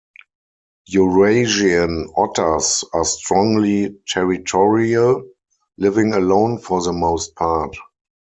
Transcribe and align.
Eurasian 0.89 2.11
otters 2.17 2.83
are 2.91 3.05
strongly 3.05 3.99
territorial, 4.07 5.23
living 5.77 6.15
alone 6.15 6.57
for 6.57 6.81
the 6.81 6.91
most 6.91 7.35
part. 7.35 7.75